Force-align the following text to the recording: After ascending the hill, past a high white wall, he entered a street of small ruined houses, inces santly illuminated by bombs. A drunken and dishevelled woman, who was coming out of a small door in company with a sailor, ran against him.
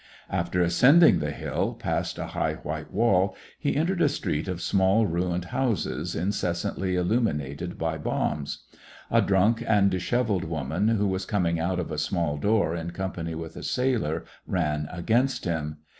After 0.31 0.63
ascending 0.63 1.19
the 1.19 1.29
hill, 1.29 1.75
past 1.75 2.17
a 2.17 2.25
high 2.25 2.55
white 2.55 2.91
wall, 2.91 3.35
he 3.59 3.75
entered 3.75 4.01
a 4.01 4.09
street 4.09 4.47
of 4.47 4.59
small 4.59 5.05
ruined 5.05 5.45
houses, 5.53 6.15
inces 6.15 6.55
santly 6.65 6.95
illuminated 6.95 7.77
by 7.77 7.99
bombs. 7.99 8.63
A 9.11 9.21
drunken 9.21 9.67
and 9.67 9.91
dishevelled 9.91 10.45
woman, 10.45 10.87
who 10.87 11.05
was 11.07 11.27
coming 11.27 11.59
out 11.59 11.79
of 11.79 11.91
a 11.91 11.99
small 11.99 12.37
door 12.37 12.73
in 12.75 12.89
company 12.89 13.35
with 13.35 13.55
a 13.55 13.61
sailor, 13.61 14.25
ran 14.47 14.87
against 14.91 15.45
him. 15.45 15.77